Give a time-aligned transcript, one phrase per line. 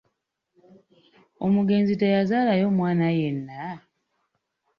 [1.45, 3.61] Omugenzi teyazaalayo mwana yenna?